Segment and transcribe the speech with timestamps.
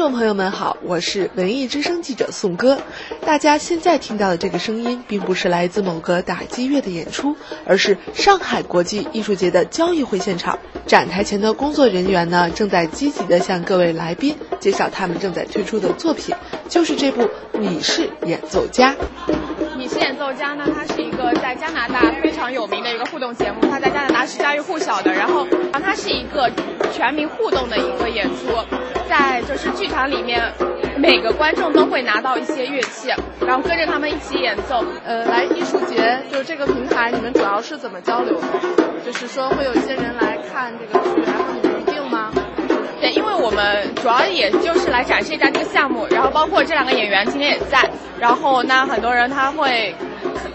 [0.00, 2.80] 众朋友们好，我是文艺之声记者宋歌。
[3.20, 7.36] 大家现在听到的这个声音，并不是来自某个打击乐的演出，
[7.66, 10.58] 而是上海国际艺术节的交易会现场。
[10.86, 16.34] 展台前的工作人员呢，正在积极地向各位来宾介绍他们正在推出的作品，
[16.66, 17.20] 就是这部
[17.58, 18.94] 《你是演奏家》。
[19.92, 20.64] 你是演奏家呢？
[20.72, 25.12] 它是一个在加拿大非常有名的一个互动节目，它在加拿大是家喻户晓的。
[25.12, 25.44] 然后，
[25.82, 26.48] 它是一个
[26.92, 28.56] 全民互动的一个演出，
[29.08, 30.40] 在就是剧场里面，
[30.96, 33.12] 每个观众都会拿到一些乐器，
[33.44, 34.84] 然后跟着他们一起演奏。
[35.04, 38.46] 呃，来艺术节就是这个平台，你们主要是怎么交流的？
[39.04, 42.30] 就是说会有一些人来看这个剧，然后你们预定吗？
[43.00, 47.78] 对，因为我们主要也就是来展示一下这个项目，然后包括这两个演员今天也在，
[48.18, 49.94] 然后那很多人他会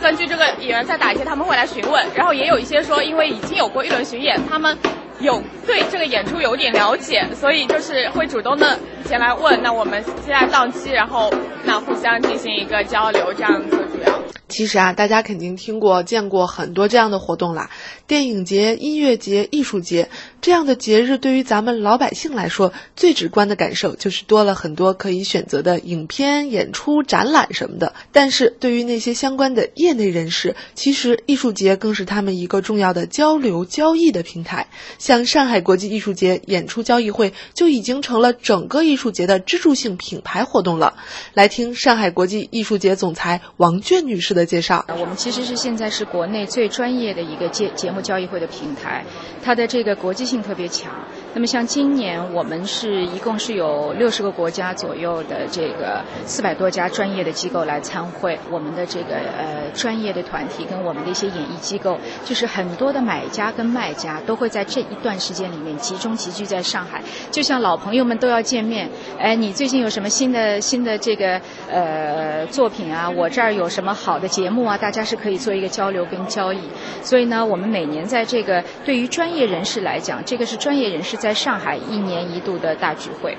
[0.00, 4.76] 根据这个演员在打一些，他们会来询问，然后也有一些说因为已经有过一轮巡演，他们
[5.20, 11.32] 有对这个演出有点了解，所以就是会主动的前来问，那我们现在档期，然后
[11.64, 14.22] 那互相进行一个交流，这样子主要。
[14.48, 17.70] 其实啊，大家肯定听过、见过很多这样的活动啦，
[18.06, 20.08] 电影节、音乐节、艺术节
[20.40, 27.94] 这样的节日，对于咱们老百姓来说，最直观的感受就是多了很多可以选择的影片、演出、展览什么的。
[28.12, 34.68] 但是对于那些相关的业内人士，其实艺术节更是他们一个重要的交流、交易的平台。
[34.98, 40.94] 像上海国际艺术节演出交易会，就已经成了整个艺艺术节的支柱性品牌活动了。
[41.34, 44.44] 来听上海国际艺术节总裁王娟女士的。
[44.44, 49.04] 介绍，我们其实是现在是国内最专业的一个节节目交易会的平台，
[49.42, 50.92] 它的这个国际性特别强。
[51.34, 67.02] 那么像今年我们是一共是有六十个国家左右的这个四百多家专业的机构来参会，我们的这个呃专业的团体跟我们的一些演艺机构，就是很多的买家跟卖家都会在这一段时间里面集中集聚在上海，
[67.32, 68.88] 就像老朋友们都要见面。
[69.18, 73.10] 哎，你最近有什么新的新的这个呃作品啊？
[73.10, 74.78] 我这儿有什么好的节目啊？
[74.78, 76.60] 大家是可以做一个交流跟交易。
[77.02, 81.18] 所以呢，我们每年在这个对于专业人士来讲，这个是专业人士。
[81.24, 83.34] 在上海一年一度的大聚会，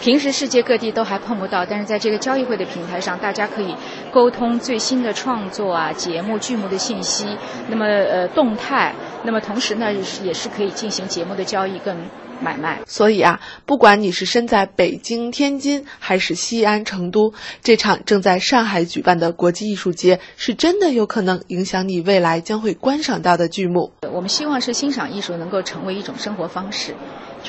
[0.00, 3.76] 平时世界各地都还碰不到，但是在这个交易会的平台上，大家可以
[4.10, 7.28] 沟通最新的创作啊、节目、剧目的信息，
[7.68, 9.92] 那么呃动态，那么同时呢
[10.24, 11.96] 也是可以进行节目的交易跟
[12.40, 12.80] 买卖。
[12.86, 17.32] 所以啊，不管你是身在北京、天津还是西安、成都，
[17.62, 23.92] 这场正在上海举办的国际艺术节，是真的有可能影响你未来将会观赏到的剧目。
[24.12, 26.96] 我们希望是欣赏艺术能够成为一种生活方式。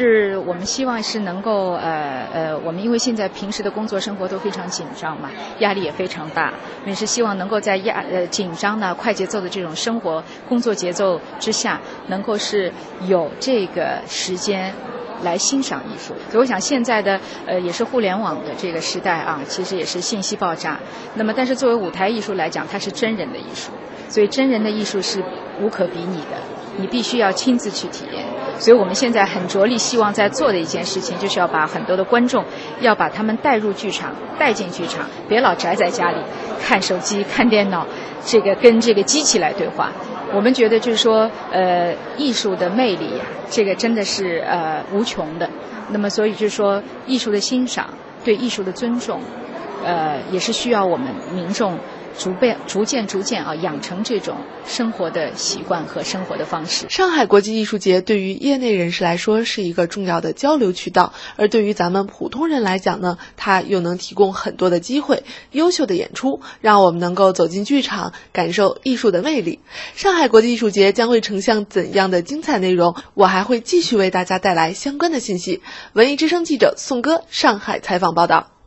[0.05, 5.29] 是我们希望是能够呃呃，我们因为现在平时的工作生活都非常紧张嘛，
[5.59, 6.53] 压力也非常大，
[6.85, 12.71] 也是希望能够在压呃紧张的快节奏的这种生活工作节奏之下，能够是
[13.07, 14.73] 有这个时间
[15.21, 16.13] 来欣赏艺术。
[16.29, 20.79] 所以我想现在的呃也是互联网的这个时代啊，其实也是信息爆炸。
[21.15, 23.71] 那么但是作为舞台艺术来讲，它是真人的艺术，
[24.07, 25.21] 所以真人的艺术是
[25.59, 26.37] 无可比拟的，
[26.77, 28.23] 你必须要亲自去体验。
[28.59, 32.43] 所以我们现在很着力，希望在做的一件事情，就是要把很多的观众，
[32.81, 36.17] 要把他们带入剧场，带进剧场，别老宅在家里
[36.61, 37.87] 看手机、看电脑，
[38.25, 39.91] 这个跟这个机器来对话。
[40.33, 45.49] 我们觉得就是说，呃，艺术的魅力呀，这个真的是呃无穷的。
[45.91, 47.89] 那么，所以就是说，艺术的欣赏，
[48.23, 49.21] 对艺术的尊重，
[49.83, 51.79] 呃，也是需要我们民众。
[52.17, 56.87] 逐渐、逐渐、逐渐啊，养成这种生活的习惯和生活的方式。
[56.89, 69.59] 上海国际艺术节对于业内人士来说是一个重要的交流渠道，而对于咱们普通人来讲呢，它又能提供很多的机会、优秀的演出，让我们能够走进剧场，感受艺术的魅力。
[69.95, 72.95] 上海国际艺术节将会呈现怎样的精彩内容？
[73.13, 75.61] 我还会继续为大家带来相关的信息。
[75.93, 78.58] 文艺之声记者宋歌上海采访报道。